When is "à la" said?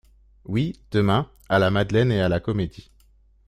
1.47-1.69, 2.21-2.39